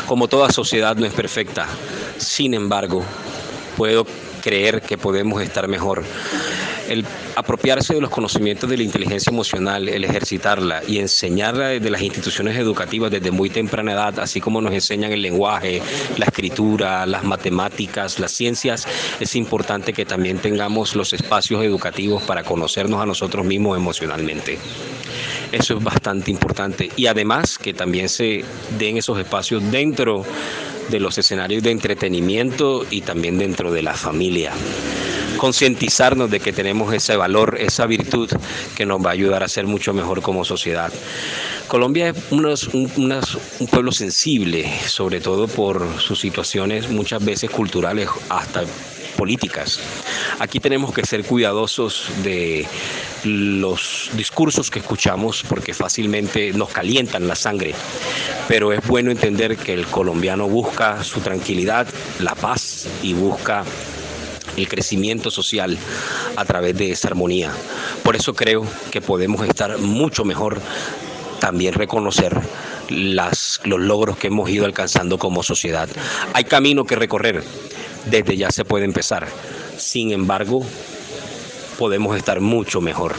Como 0.06 0.28
toda 0.28 0.52
sociedad 0.52 0.96
no 0.96 1.06
es 1.06 1.14
perfecta, 1.14 1.66
sin 2.18 2.52
embargo, 2.52 3.02
puedo 3.78 4.04
creer 4.40 4.82
que 4.82 4.98
podemos 4.98 5.42
estar 5.42 5.68
mejor. 5.68 6.04
El 6.88 7.04
apropiarse 7.36 7.94
de 7.94 8.00
los 8.00 8.10
conocimientos 8.10 8.68
de 8.68 8.76
la 8.76 8.82
inteligencia 8.82 9.30
emocional, 9.30 9.88
el 9.88 10.04
ejercitarla 10.04 10.82
y 10.86 10.98
enseñarla 10.98 11.68
desde 11.68 11.90
las 11.90 12.02
instituciones 12.02 12.56
educativas 12.56 13.10
desde 13.10 13.30
muy 13.30 13.48
temprana 13.48 13.92
edad, 13.92 14.18
así 14.18 14.40
como 14.40 14.60
nos 14.60 14.72
enseñan 14.72 15.12
el 15.12 15.22
lenguaje, 15.22 15.80
la 16.16 16.26
escritura, 16.26 17.06
las 17.06 17.22
matemáticas, 17.22 18.18
las 18.18 18.32
ciencias, 18.32 18.86
es 19.20 19.36
importante 19.36 19.92
que 19.92 20.04
también 20.04 20.38
tengamos 20.38 20.96
los 20.96 21.12
espacios 21.12 21.62
educativos 21.62 22.22
para 22.22 22.42
conocernos 22.42 23.00
a 23.00 23.06
nosotros 23.06 23.46
mismos 23.46 23.76
emocionalmente. 23.76 24.58
Eso 25.52 25.76
es 25.76 25.84
bastante 25.84 26.30
importante. 26.30 26.90
Y 26.96 27.06
además 27.06 27.58
que 27.58 27.74
también 27.74 28.08
se 28.08 28.44
den 28.78 28.96
esos 28.96 29.18
espacios 29.18 29.68
dentro 29.70 30.24
de 30.90 31.00
los 31.00 31.18
escenarios 31.18 31.62
de 31.62 31.70
entretenimiento 31.70 32.84
y 32.90 33.02
también 33.02 33.38
dentro 33.38 33.72
de 33.72 33.82
la 33.82 33.94
familia. 33.94 34.52
Concientizarnos 35.36 36.30
de 36.30 36.40
que 36.40 36.52
tenemos 36.52 36.92
ese 36.92 37.16
valor, 37.16 37.56
esa 37.58 37.86
virtud 37.86 38.28
que 38.76 38.84
nos 38.84 39.04
va 39.04 39.10
a 39.10 39.12
ayudar 39.12 39.42
a 39.42 39.48
ser 39.48 39.66
mucho 39.66 39.94
mejor 39.94 40.20
como 40.20 40.44
sociedad. 40.44 40.92
Colombia 41.68 42.08
es 42.08 42.66
un, 42.72 43.20
pueblo 43.70 43.92
sensible, 43.92 44.68
sobre 44.86 45.20
todo 45.20 45.46
por 45.46 46.00
sus 46.00 46.18
situaciones 46.18 46.90
muchas 46.90 47.24
veces 47.24 47.48
culturales, 47.48 48.08
hasta 48.28 48.64
políticas. 49.16 49.78
Aquí 50.40 50.58
tenemos 50.58 50.94
que 50.94 51.04
ser 51.04 51.22
cuidadosos 51.26 52.10
de 52.22 52.66
los 53.24 54.08
discursos 54.14 54.70
que 54.70 54.78
escuchamos 54.78 55.44
porque 55.46 55.74
fácilmente 55.74 56.54
nos 56.54 56.70
calientan 56.70 57.28
la 57.28 57.34
sangre, 57.34 57.74
pero 58.48 58.72
es 58.72 58.86
bueno 58.86 59.10
entender 59.10 59.58
que 59.58 59.74
el 59.74 59.86
colombiano 59.86 60.48
busca 60.48 61.04
su 61.04 61.20
tranquilidad, 61.20 61.86
la 62.20 62.34
paz 62.34 62.88
y 63.02 63.12
busca 63.12 63.64
el 64.56 64.66
crecimiento 64.66 65.30
social 65.30 65.76
a 66.36 66.44
través 66.46 66.74
de 66.74 66.92
esa 66.92 67.08
armonía. 67.08 67.52
Por 68.02 68.16
eso 68.16 68.32
creo 68.32 68.66
que 68.90 69.02
podemos 69.02 69.46
estar 69.46 69.76
mucho 69.76 70.24
mejor 70.24 70.58
también 71.38 71.74
reconocer 71.74 72.34
las, 72.88 73.60
los 73.64 73.78
logros 73.78 74.16
que 74.16 74.28
hemos 74.28 74.48
ido 74.48 74.64
alcanzando 74.64 75.18
como 75.18 75.42
sociedad. 75.42 75.90
Hay 76.32 76.44
camino 76.44 76.86
que 76.86 76.96
recorrer, 76.96 77.44
desde 78.06 78.38
ya 78.38 78.50
se 78.50 78.64
puede 78.64 78.86
empezar. 78.86 79.28
Sin 79.80 80.12
embargo, 80.12 80.62
podemos 81.78 82.14
estar 82.14 82.40
mucho 82.40 82.82
mejor. 82.82 83.14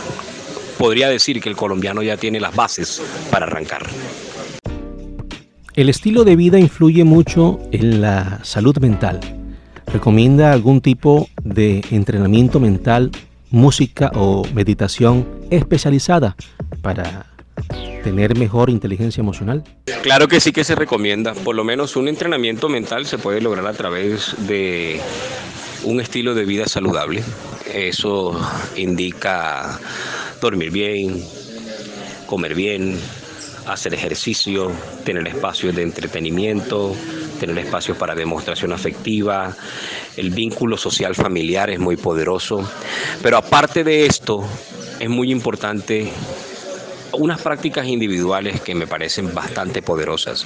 Podría 0.78 1.10
decir 1.10 1.42
que 1.42 1.50
el 1.50 1.56
colombiano 1.56 2.04
ya 2.04 2.18
tiene 2.18 2.40
las 2.40 2.56
bases 2.56 3.02
para 3.32 3.48
arrancar. 3.48 3.88
El 5.74 5.90
estilo 5.90 6.24
de 6.24 6.36
vida 6.36 6.60
influye 6.60 7.04
mucho 7.04 7.60
en 7.72 8.02
la 8.02 8.44
salud 8.44 8.78
mental. 8.78 9.20
¿Recomienda 9.88 10.54
algún 10.54 10.82
tipo 10.82 11.30
de 11.44 11.84
entrenamiento 11.90 12.60
mental, 12.60 13.10
música 13.50 14.12
o 14.14 14.44
meditación 14.54 15.28
especializada 15.50 16.36
para 16.84 17.26
tener 18.04 18.38
mejor 18.38 18.70
inteligencia 18.70 19.22
emocional? 19.22 19.64
Claro 20.04 20.28
que 20.28 20.40
sí 20.40 20.52
que 20.52 20.64
se 20.64 20.76
recomienda. 20.76 21.34
Por 21.34 21.56
lo 21.56 21.64
menos 21.64 21.96
un 21.96 22.08
entrenamiento 22.08 22.70
mental 22.70 23.08
se 23.08 23.18
puede 23.18 23.42
lograr 23.42 23.66
a 23.66 23.74
través 23.74 24.36
de 24.48 25.00
un 25.84 26.02
estilo 26.02 26.34
de 26.34 26.46
vida 26.46 26.68
saludable. 26.68 27.24
Eso 27.74 28.40
indica 28.76 29.80
dormir 30.42 30.72
bien, 30.72 31.24
comer 32.28 32.56
bien, 32.56 33.00
hacer 33.66 33.94
ejercicio, 33.94 34.72
tener 35.06 35.28
espacios 35.28 35.76
de 35.76 35.84
entretenimiento, 35.84 36.96
tener 37.40 37.58
espacios 37.60 37.98
para 37.98 38.16
demostración 38.16 38.72
afectiva. 38.72 39.56
El 40.18 40.32
vínculo 40.32 40.78
social 40.78 41.16
familiar 41.16 41.70
es 41.70 41.80
muy 41.80 41.98
poderoso. 41.98 42.68
Pero 43.22 43.38
aparte 43.38 43.84
de 43.84 44.06
esto, 44.06 44.44
es 45.00 45.10
muy 45.10 45.32
importante 45.32 46.12
unas 47.14 47.42
prácticas 47.42 47.88
individuales 47.88 48.62
que 48.62 48.76
me 48.76 48.88
parecen 48.88 49.34
bastante 49.34 49.82
poderosas. 49.82 50.46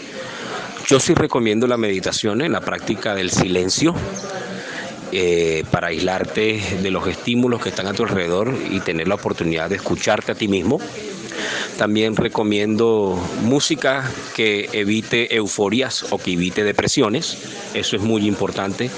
Yo 0.88 1.00
sí 1.00 1.14
recomiendo 1.14 1.68
la 1.68 1.78
meditación 1.78 2.42
en 2.42 2.52
la 2.52 2.62
práctica 2.62 3.16
del 3.16 3.32
silencio. 3.32 3.96
Eh, 5.18 5.64
para 5.72 5.88
aislarte 5.88 6.62
de 6.84 6.92
los 6.92 7.08
estímulos 7.08 7.62
que 7.62 7.70
están 7.70 7.88
a 7.88 7.94
tu 7.94 8.04
alrededor 8.04 8.54
y 8.70 8.82
tener 8.82 9.08
la 9.08 9.16
oportunidad 9.16 9.70
de 9.70 9.78
escucharte 9.78 10.34
a 10.34 10.36
ti 10.36 10.50
mismo. 10.50 10.78
También 11.78 12.18
recomiendo 12.18 13.18
música 13.44 14.12
que 14.36 14.68
evite 14.74 15.34
euforias 15.34 16.06
o 16.10 16.18
que 16.18 16.34
evite 16.34 16.66
depresiones, 16.66 17.38
eso 17.74 17.96
es 17.96 18.02
muy 18.02 18.28
importante. 18.28 18.90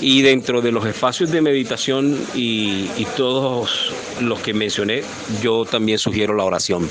Y 0.00 0.22
dentro 0.22 0.62
de 0.62 0.72
los 0.72 0.84
espacios 0.84 1.30
de 1.30 1.40
meditación 1.40 2.18
y, 2.34 2.90
y 2.96 3.06
todos 3.16 3.92
los 4.20 4.40
que 4.40 4.54
mencioné, 4.54 5.04
yo 5.44 5.64
también 5.64 5.98
sugiero 5.98 6.34
la 6.34 6.42
oración. 6.42 6.90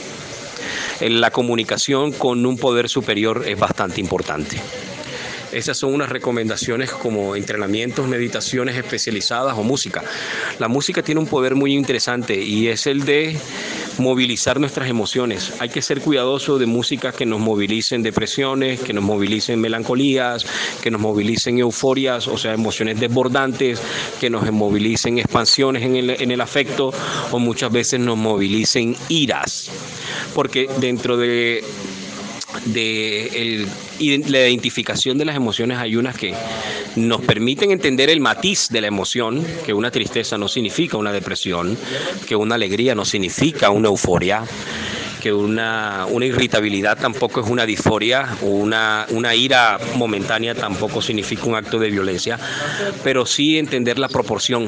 La 1.01 1.31
comunicación 1.31 2.13
con 2.13 2.45
un 2.45 2.57
poder 2.57 2.87
superior 2.87 3.43
es 3.45 3.59
bastante 3.59 3.99
importante. 3.99 4.61
Esas 5.51 5.77
son 5.77 5.93
unas 5.93 6.09
recomendaciones 6.09 6.91
como 6.91 7.35
entrenamientos, 7.35 8.07
meditaciones 8.07 8.77
especializadas 8.77 9.57
o 9.57 9.63
música. 9.63 10.03
La 10.59 10.67
música 10.67 11.01
tiene 11.03 11.19
un 11.19 11.27
poder 11.27 11.55
muy 11.55 11.73
interesante 11.73 12.41
y 12.41 12.67
es 12.67 12.87
el 12.87 13.05
de 13.05 13.37
movilizar 13.97 14.59
nuestras 14.59 14.89
emociones. 14.89 15.53
Hay 15.59 15.69
que 15.69 15.81
ser 15.81 16.01
cuidadoso 16.01 16.57
de 16.57 16.65
música 16.65 17.11
que 17.11 17.25
nos 17.25 17.39
movilicen 17.39 18.03
depresiones, 18.03 18.79
que 18.79 18.93
nos 18.93 19.03
movilicen 19.03 19.59
melancolías, 19.59 20.45
que 20.81 20.91
nos 20.91 21.01
movilicen 21.01 21.59
euforias, 21.59 22.27
o 22.27 22.37
sea, 22.37 22.53
emociones 22.53 22.99
desbordantes, 22.99 23.81
que 24.19 24.29
nos 24.29 24.49
movilicen 24.51 25.19
expansiones 25.19 25.83
en 25.83 25.95
el, 25.95 26.09
el 26.09 26.41
afecto 26.41 26.93
o 27.31 27.39
muchas 27.39 27.71
veces 27.71 27.99
nos 27.99 28.17
movilicen 28.17 28.95
iras. 29.09 29.69
Porque 30.33 30.67
dentro 30.79 31.17
de 31.17 31.63
de 32.65 33.65
la 34.01 34.47
identificación 34.47 35.17
de 35.17 35.25
las 35.25 35.35
emociones 35.35 35.77
hay 35.77 35.95
unas 35.95 36.17
que 36.17 36.33
nos 36.95 37.21
permiten 37.21 37.71
entender 37.71 38.09
el 38.09 38.19
matiz 38.19 38.69
de 38.69 38.81
la 38.81 38.87
emoción, 38.87 39.45
que 39.65 39.73
una 39.73 39.91
tristeza 39.91 40.37
no 40.37 40.47
significa 40.47 40.97
una 40.97 41.11
depresión, 41.11 41.77
que 42.27 42.35
una 42.35 42.55
alegría 42.55 42.95
no 42.95 43.05
significa 43.05 43.69
una 43.69 43.87
euforia 43.89 44.43
que 45.21 45.31
una, 45.31 46.07
una, 46.09 46.25
irritabilidad 46.25 46.97
tampoco 46.97 47.41
es 47.41 47.47
una 47.47 47.65
disforia, 47.67 48.35
una, 48.41 49.05
una 49.11 49.35
ira 49.35 49.77
momentánea 49.95 50.55
tampoco 50.55 50.99
significa 50.99 51.45
un 51.45 51.53
acto 51.53 51.77
de 51.77 51.91
violencia, 51.91 52.39
pero 53.03 53.27
sí 53.27 53.59
entender 53.59 53.99
la 53.99 54.09
proporción, 54.09 54.67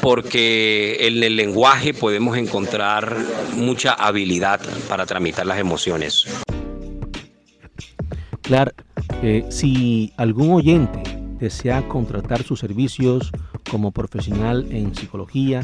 porque 0.00 0.98
en 1.00 1.22
el 1.24 1.34
lenguaje 1.34 1.92
podemos 1.92 2.38
encontrar 2.38 3.16
mucha 3.56 3.94
habilidad 3.94 4.60
para 4.88 5.04
tramitar 5.04 5.46
las 5.46 5.58
emociones. 5.58 6.43
Claro, 8.44 8.70
eh, 9.22 9.44
si 9.48 10.12
algún 10.18 10.52
oyente 10.52 11.02
desea 11.40 11.88
contratar 11.88 12.42
sus 12.42 12.60
servicios 12.60 13.32
como 13.70 13.90
profesional 13.90 14.66
en 14.70 14.94
psicología, 14.94 15.62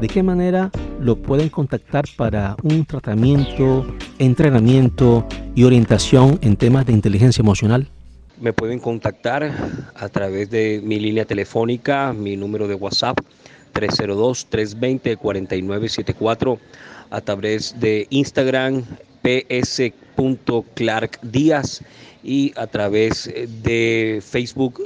¿de 0.00 0.08
qué 0.08 0.24
manera 0.24 0.72
lo 1.00 1.22
pueden 1.22 1.50
contactar 1.50 2.04
para 2.16 2.56
un 2.64 2.84
tratamiento, 2.84 3.86
entrenamiento 4.18 5.24
y 5.54 5.62
orientación 5.62 6.40
en 6.42 6.56
temas 6.56 6.84
de 6.86 6.94
inteligencia 6.94 7.42
emocional? 7.42 7.86
Me 8.40 8.52
pueden 8.52 8.80
contactar 8.80 9.52
a 9.94 10.08
través 10.08 10.50
de 10.50 10.80
mi 10.82 10.98
línea 10.98 11.26
telefónica, 11.26 12.12
mi 12.12 12.36
número 12.36 12.66
de 12.66 12.74
WhatsApp 12.74 13.20
302-320-4974, 13.72 16.58
a 17.08 17.20
través 17.20 17.78
de 17.78 18.08
Instagram 18.10 18.82
ps.clarkdíaz 19.22 21.84
y 22.26 22.52
a 22.56 22.66
través 22.66 23.32
de 23.62 24.20
Facebook, 24.20 24.82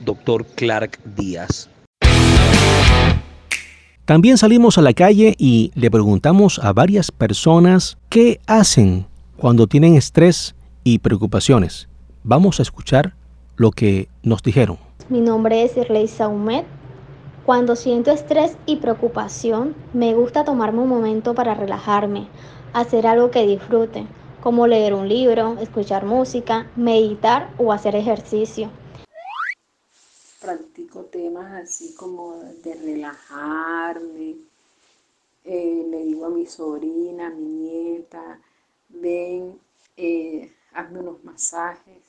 Dr. 0.00 0.44
Clark 0.56 0.98
Díaz. 1.16 1.70
También 4.04 4.36
salimos 4.38 4.76
a 4.76 4.82
la 4.82 4.92
calle 4.92 5.36
y 5.38 5.70
le 5.76 5.88
preguntamos 5.88 6.58
a 6.58 6.72
varias 6.72 7.12
personas 7.12 7.96
qué 8.08 8.40
hacen 8.48 9.06
cuando 9.36 9.68
tienen 9.68 9.94
estrés 9.94 10.56
y 10.82 10.98
preocupaciones. 10.98 11.88
Vamos 12.24 12.58
a 12.58 12.62
escuchar 12.62 13.14
lo 13.56 13.70
que 13.70 14.08
nos 14.24 14.42
dijeron. 14.42 14.78
Mi 15.08 15.20
nombre 15.20 15.62
es 15.62 15.76
Irley 15.76 16.08
Saumet. 16.08 16.66
Cuando 17.46 17.76
siento 17.76 18.10
estrés 18.10 18.56
y 18.66 18.76
preocupación, 18.76 19.76
me 19.92 20.12
gusta 20.14 20.44
tomarme 20.44 20.80
un 20.80 20.88
momento 20.88 21.34
para 21.34 21.54
relajarme, 21.54 22.26
hacer 22.72 23.06
algo 23.06 23.30
que 23.30 23.46
disfrute 23.46 24.06
como 24.40 24.66
leer 24.66 24.94
un 24.94 25.08
libro, 25.08 25.58
escuchar 25.60 26.04
música, 26.04 26.70
meditar 26.76 27.52
o 27.58 27.72
hacer 27.72 27.94
ejercicio. 27.94 28.70
Practico 30.40 31.04
temas 31.04 31.52
así 31.62 31.94
como 31.94 32.38
de 32.64 32.74
relajarme. 32.74 34.36
Eh, 35.44 35.86
le 35.88 36.04
digo 36.04 36.26
a 36.26 36.30
mi 36.30 36.46
sobrina, 36.46 37.26
a 37.26 37.30
mi 37.30 37.44
nieta, 37.44 38.40
ven, 38.88 39.58
eh, 39.96 40.52
hazme 40.72 41.00
unos 41.00 41.22
masajes. 41.24 42.02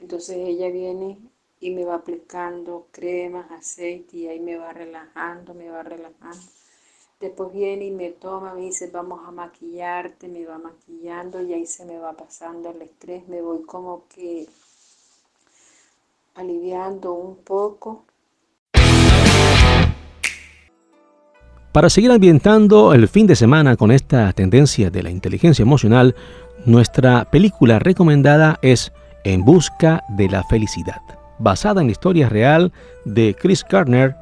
Entonces 0.00 0.36
ella 0.36 0.70
viene 0.70 1.18
y 1.60 1.70
me 1.70 1.84
va 1.84 1.96
aplicando 1.96 2.86
cremas, 2.90 3.50
aceite 3.50 4.16
y 4.16 4.28
ahí 4.28 4.40
me 4.40 4.56
va 4.56 4.72
relajando, 4.72 5.54
me 5.54 5.68
va 5.68 5.82
relajando. 5.82 6.59
Después 7.20 7.52
viene 7.52 7.84
y 7.84 7.90
me 7.90 8.12
toma, 8.12 8.54
me 8.54 8.62
dice, 8.62 8.88
vamos 8.90 9.20
a 9.26 9.30
maquillarte, 9.30 10.26
me 10.26 10.46
va 10.46 10.58
maquillando 10.58 11.42
y 11.42 11.52
ahí 11.52 11.66
se 11.66 11.84
me 11.84 11.98
va 11.98 12.14
pasando 12.14 12.70
el 12.70 12.80
estrés, 12.80 13.28
me 13.28 13.42
voy 13.42 13.62
como 13.66 14.04
que 14.08 14.46
aliviando 16.34 17.12
un 17.12 17.36
poco. 17.36 18.06
Para 21.72 21.90
seguir 21.90 22.10
ambientando 22.10 22.94
el 22.94 23.06
fin 23.06 23.26
de 23.26 23.36
semana 23.36 23.76
con 23.76 23.90
esta 23.90 24.32
tendencia 24.32 24.90
de 24.90 25.02
la 25.02 25.10
inteligencia 25.10 25.62
emocional, 25.62 26.16
nuestra 26.64 27.30
película 27.30 27.78
recomendada 27.78 28.58
es 28.62 28.94
En 29.24 29.44
Busca 29.44 30.04
de 30.08 30.30
la 30.30 30.42
Felicidad, 30.44 31.02
basada 31.38 31.82
en 31.82 31.88
la 31.88 31.92
historia 31.92 32.30
real 32.30 32.72
de 33.04 33.36
Chris 33.38 33.62
Gardner, 33.68 34.16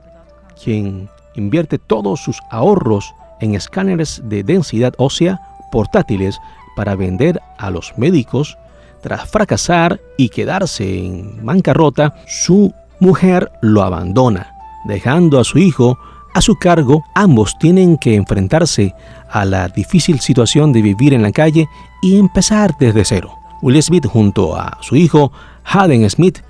quien 0.61 1.09
invierte 1.39 1.79
todos 1.79 2.21
sus 2.21 2.41
ahorros 2.51 3.15
en 3.41 3.55
escáneres 3.55 4.23
de 4.25 4.43
densidad 4.43 4.95
ósea 4.99 5.41
portátiles 5.71 6.41
para 6.77 6.97
vender 6.97 7.41
a 7.59 7.71
los 7.71 7.93
médicos. 7.97 8.59
Tras 9.03 9.29
fracasar 9.31 10.01
y 10.17 10.29
quedarse 10.29 11.05
en 11.05 11.45
bancarrota, 11.45 12.15
su 12.27 12.73
mujer 13.01 13.51
lo 13.63 13.83
abandona, 13.83 14.53
dejando 14.87 15.39
a 15.39 15.45
su 15.45 15.59
hijo 15.59 15.99
a 16.35 16.41
su 16.41 16.57
cargo. 16.57 17.05
Ambos 17.15 17.59
tienen 17.59 17.97
que 17.97 18.15
enfrentarse 18.15 18.95
a 19.31 19.45
la 19.45 19.69
difícil 19.69 20.21
situación 20.21 20.73
de 20.73 20.83
vivir 20.83 21.15
en 21.15 21.23
la 21.23 21.33
calle 21.33 21.69
y 22.03 22.19
empezar 22.19 22.75
desde 22.79 23.05
cero. 23.05 23.35
Will 23.63 23.83
Smith 23.83 24.07
junto 24.07 24.57
a 24.57 24.79
su 24.81 24.97
hijo 24.97 25.33
Hayden 25.65 26.09
Smith 26.09 26.41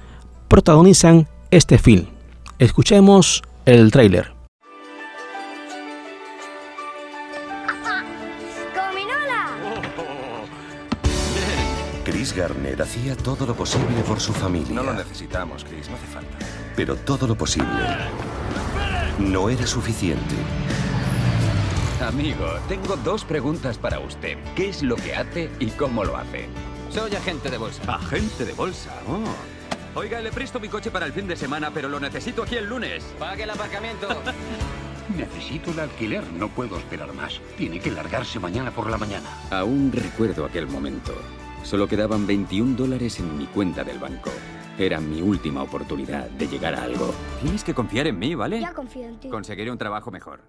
protagonizan 0.49 1.27
este 1.51 1.79
film. 1.79 2.07
Escuchemos 2.59 3.43
el 3.65 3.91
tráiler. 3.91 4.38
Chris 12.29 12.37
Garner 12.37 12.83
hacía 12.83 13.17
todo 13.17 13.47
lo 13.47 13.55
posible 13.55 14.03
por 14.07 14.21
su 14.21 14.35
familia. 14.35 14.75
No 14.75 14.83
lo 14.83 14.93
necesitamos, 14.93 15.65
Chris, 15.65 15.89
no 15.89 15.97
hace 15.97 16.07
falta. 16.09 16.37
Pero 16.77 16.95
todo 16.95 17.27
lo 17.27 17.35
posible 17.35 17.71
no 19.19 19.49
era 19.49 19.67
suficiente. 19.67 20.35
Amigo, 22.07 22.47
tengo 22.69 22.97
dos 22.99 23.25
preguntas 23.25 23.79
para 23.79 23.99
usted. 24.01 24.37
¿Qué 24.55 24.69
es 24.69 24.83
lo 24.83 24.97
que 24.97 25.15
hace 25.15 25.49
y 25.59 25.69
cómo 25.69 26.05
lo 26.05 26.19
hace? 26.19 26.49
Soy 26.91 27.15
agente 27.15 27.49
de 27.49 27.57
bolsa. 27.57 27.95
¿Agente 27.95 28.45
de 28.45 28.53
bolsa? 28.53 28.93
Oh. 29.09 29.99
Oiga, 29.99 30.21
le 30.21 30.31
presto 30.31 30.61
mi 30.61 30.69
coche 30.69 30.91
para 30.91 31.07
el 31.07 31.15
fin 31.15 31.27
de 31.29 31.37
semana, 31.37 31.71
pero 31.73 31.89
lo 31.89 31.99
necesito 31.99 32.43
aquí 32.43 32.57
el 32.57 32.69
lunes. 32.69 33.05
Pague 33.19 33.45
el 33.45 33.51
aparcamiento. 33.51 34.07
Necesito 35.17 35.71
el 35.71 35.81
alquiler, 35.81 36.31
no 36.35 36.51
puedo 36.51 36.77
esperar 36.77 37.15
más. 37.15 37.41
Tiene 37.57 37.81
que 37.81 37.91
largarse 37.91 38.39
mañana 38.39 38.71
por 38.71 38.91
la 38.91 38.99
mañana. 38.99 39.31
Aún 39.51 39.91
recuerdo 39.91 40.45
aquel 40.45 40.67
momento. 40.67 41.15
Solo 41.65 41.87
quedaban 41.87 42.27
21 42.27 42.77
dólares 42.77 43.19
en 43.19 43.37
mi 43.37 43.47
cuenta 43.47 43.85
del 43.85 43.99
banco. 43.99 44.31
Era 44.79 45.01
mi 45.01 45.21
última 45.21 45.63
oportunidad 45.63 46.29
de 46.31 46.47
llegar 46.47 46.75
a 46.75 46.85
algo. 46.85 47.13
Tienes 47.43 47.65
que 47.65 47.75
confiar 47.75 48.07
en 48.07 48.19
mí, 48.19 48.35
¿vale? 48.35 48.61
Ya 48.61 48.73
confío 48.73 49.07
en 49.07 49.19
ti. 49.19 49.29
Conseguiré 49.29 49.71
un 49.71 49.79
trabajo 49.79 50.11
mejor. 50.11 50.41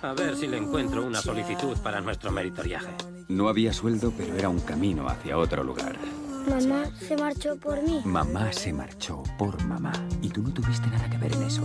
A 0.00 0.12
ver 0.12 0.36
si 0.36 0.46
le 0.46 0.56
encuentro 0.56 1.04
una 1.04 1.20
solicitud 1.20 1.76
para 1.78 2.00
nuestro 2.00 2.30
meritoriaje. 2.30 2.94
No 3.28 3.48
había 3.48 3.72
sueldo, 3.72 4.12
pero 4.16 4.36
era 4.36 4.48
un 4.48 4.60
camino 4.60 5.08
hacia 5.08 5.36
otro 5.36 5.64
lugar. 5.64 5.96
Mamá 6.48 6.86
se 6.96 7.16
marchó 7.16 7.56
por 7.56 7.82
mí. 7.82 8.00
Mamá 8.04 8.52
se 8.52 8.72
marchó 8.72 9.22
por 9.36 9.62
mamá. 9.64 9.92
Y 10.22 10.28
tú 10.30 10.40
no 10.42 10.50
tuviste 10.50 10.86
nada 10.88 11.10
que 11.10 11.18
ver 11.18 11.34
en 11.34 11.42
eso. 11.42 11.62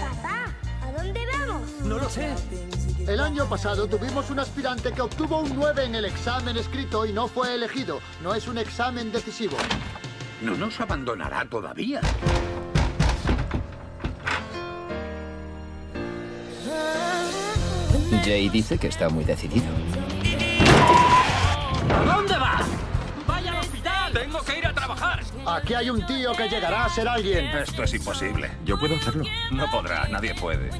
Papá, 0.00 0.54
¿A 0.86 0.92
dónde 0.92 1.20
vamos? 1.32 1.62
No 1.84 1.98
lo 1.98 2.08
sé. 2.08 2.32
El 3.06 3.20
año 3.20 3.48
pasado 3.48 3.86
tuvimos 3.86 4.30
un 4.30 4.38
aspirante 4.38 4.92
que 4.92 5.00
obtuvo 5.00 5.40
un 5.40 5.54
9 5.54 5.84
en 5.84 5.94
el 5.94 6.04
examen 6.04 6.56
escrito 6.56 7.06
y 7.06 7.12
no 7.12 7.28
fue 7.28 7.54
elegido. 7.54 8.00
No 8.22 8.34
es 8.34 8.46
un 8.46 8.58
examen 8.58 9.10
decisivo. 9.10 9.56
No 10.42 10.56
nos 10.56 10.80
abandonará 10.80 11.44
todavía. 11.48 12.00
Jay 18.24 18.48
dice 18.48 18.78
que 18.78 18.88
está 18.88 19.08
muy 19.08 19.24
decidido. 19.24 19.66
Aquí 25.46 25.74
hay 25.74 25.90
un 25.90 26.04
tío 26.04 26.32
que 26.32 26.48
llegará 26.48 26.86
a 26.86 26.88
ser 26.88 27.06
alguien. 27.06 27.46
Esto 27.46 27.84
es 27.84 27.94
imposible. 27.94 28.50
Yo 28.64 28.76
puedo 28.76 28.96
hacerlo. 28.96 29.24
No 29.52 29.70
podrá, 29.70 30.08
nadie 30.08 30.34
puede. 30.34 30.70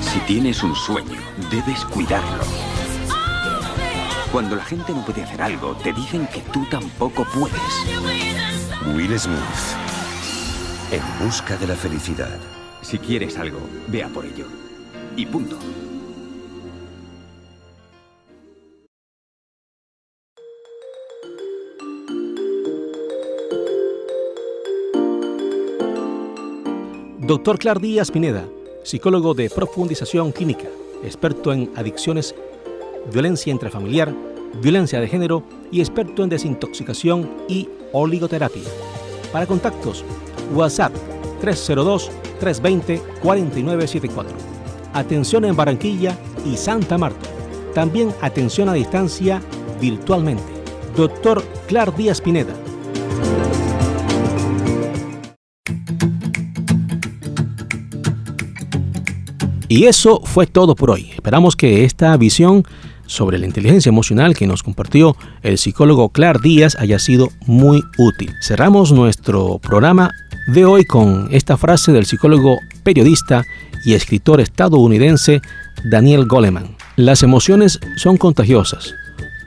Si 0.00 0.18
tienes 0.26 0.62
un 0.64 0.74
sueño, 0.74 1.20
debes 1.48 1.84
cuidarlo. 1.84 2.44
Cuando 4.32 4.56
la 4.56 4.64
gente 4.64 4.92
no 4.92 5.04
puede 5.04 5.22
hacer 5.22 5.40
algo, 5.40 5.76
te 5.76 5.92
dicen 5.92 6.26
que 6.26 6.40
tú 6.40 6.66
tampoco 6.68 7.24
puedes. 7.32 7.60
Will 8.96 9.16
Smith. 9.16 9.83
En 10.94 11.02
busca 11.26 11.56
de 11.56 11.66
la 11.66 11.74
felicidad. 11.74 12.38
Si 12.80 12.98
quieres 12.98 13.36
algo, 13.36 13.58
vea 13.88 14.08
por 14.08 14.24
ello. 14.24 14.46
Y 15.16 15.26
punto. 15.26 15.58
Doctor 27.18 27.58
Clar 27.58 27.80
Díaz 27.80 28.12
Pineda, 28.12 28.44
psicólogo 28.84 29.34
de 29.34 29.50
profundización 29.50 30.30
clínica, 30.30 30.68
experto 31.02 31.52
en 31.52 31.72
adicciones, 31.74 32.36
violencia 33.12 33.50
intrafamiliar, 33.50 34.14
violencia 34.62 35.00
de 35.00 35.08
género 35.08 35.42
y 35.72 35.80
experto 35.80 36.22
en 36.22 36.28
desintoxicación 36.28 37.28
y 37.48 37.68
oligoterapia. 37.92 38.62
Para 39.32 39.46
contactos, 39.46 40.04
WhatsApp 40.52 40.92
302-320-4974. 41.42 44.26
Atención 44.92 45.44
en 45.44 45.54
Barranquilla 45.56 46.16
y 46.44 46.56
Santa 46.56 46.98
Marta. 46.98 47.28
También 47.74 48.12
atención 48.20 48.68
a 48.68 48.74
distancia 48.74 49.40
virtualmente. 49.80 50.44
Doctor 50.96 51.42
Clar 51.66 51.96
Díaz 51.96 52.20
Pineda. 52.20 52.54
Y 59.68 59.86
eso 59.86 60.20
fue 60.24 60.46
todo 60.46 60.76
por 60.76 60.90
hoy. 60.90 61.10
Esperamos 61.14 61.56
que 61.56 61.84
esta 61.84 62.16
visión 62.16 62.64
sobre 63.06 63.38
la 63.38 63.46
inteligencia 63.46 63.90
emocional 63.90 64.34
que 64.34 64.46
nos 64.46 64.62
compartió 64.62 65.16
el 65.42 65.58
psicólogo 65.58 66.08
Clar 66.10 66.40
Díaz 66.40 66.76
haya 66.78 66.98
sido 66.98 67.28
muy 67.46 67.82
útil. 67.98 68.32
Cerramos 68.40 68.92
nuestro 68.92 69.58
programa 69.58 70.10
de 70.46 70.64
hoy 70.64 70.84
con 70.84 71.28
esta 71.30 71.56
frase 71.56 71.92
del 71.92 72.06
psicólogo, 72.06 72.58
periodista 72.82 73.44
y 73.84 73.94
escritor 73.94 74.40
estadounidense 74.40 75.40
Daniel 75.84 76.26
Goleman. 76.26 76.76
Las 76.96 77.22
emociones 77.22 77.80
son 77.96 78.16
contagiosas. 78.16 78.94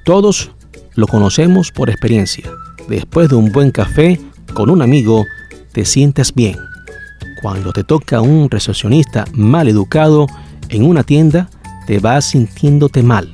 Todos 0.03 0.51
lo 0.95 1.07
conocemos 1.07 1.71
por 1.71 1.89
experiencia. 1.89 2.49
Después 2.88 3.29
de 3.29 3.36
un 3.36 3.51
buen 3.51 3.71
café 3.71 4.19
con 4.53 4.69
un 4.69 4.81
amigo, 4.81 5.25
te 5.71 5.86
sientes 5.86 6.33
bien. 6.33 6.57
Cuando 7.41 7.71
te 7.71 7.83
toca 7.83 8.21
un 8.21 8.49
recepcionista 8.49 9.25
mal 9.33 9.67
educado 9.67 10.27
en 10.69 10.83
una 10.83 11.03
tienda, 11.03 11.49
te 11.86 11.99
vas 11.99 12.25
sintiéndote 12.25 13.03
mal. 13.03 13.31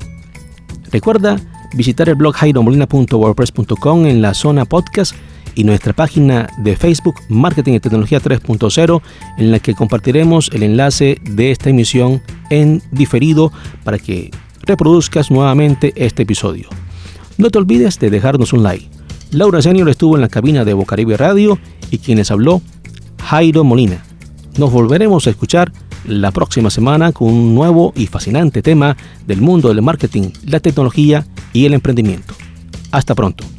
Recuerda 0.92 1.40
visitar 1.74 2.10
el 2.10 2.16
blog 2.16 2.36
jairomolina.wordpress.com 2.36 4.06
en 4.06 4.22
la 4.22 4.34
zona 4.34 4.66
podcast 4.66 5.16
y 5.56 5.64
nuestra 5.64 5.94
página 5.94 6.50
de 6.58 6.76
Facebook 6.76 7.16
Marketing 7.30 7.74
y 7.74 7.80
Tecnología 7.80 8.22
3.0 8.22 9.02
en 9.38 9.52
la 9.52 9.60
que 9.60 9.76
compartiremos 9.76 10.50
el 10.54 10.64
enlace 10.64 11.20
de 11.24 11.52
esta 11.52 11.70
emisión 11.70 12.22
en 12.50 12.82
diferido 12.92 13.52
para 13.84 14.00
que 14.00 14.32
reproduzcas 14.62 15.32
nuevamente 15.32 15.94
este 15.96 16.24
episodio. 16.24 16.70
No 17.38 17.50
te 17.50 17.58
olvides 17.58 18.00
de 18.00 18.10
dejarnos 18.10 18.54
un 18.54 18.64
like. 18.64 18.90
Laura 19.32 19.62
Senior 19.62 19.90
estuvo 19.90 20.16
en 20.16 20.22
la 20.22 20.30
cabina 20.30 20.64
de 20.64 20.74
Bocaribe 20.74 21.18
Radio 21.18 21.58
y 21.90 21.98
quienes 21.98 22.32
habló 22.32 22.62
Jairo 23.24 23.64
Molina. 23.64 24.04
Nos 24.58 24.72
volveremos 24.72 25.26
a 25.26 25.32
escuchar 25.32 25.72
la 26.06 26.32
próxima 26.32 26.70
semana 26.70 27.12
con 27.12 27.30
un 27.30 27.56
nuevo 27.56 27.94
y 27.96 28.08
fascinante 28.08 28.62
tema 28.62 28.96
del 29.26 29.42
mundo 29.42 29.70
del 29.70 29.82
marketing, 29.82 30.30
la 30.46 30.60
tecnología 30.60 31.26
y 31.54 31.66
el 31.66 31.74
emprendimiento. 31.74 32.36
Hasta 32.92 33.16
pronto. 33.16 33.53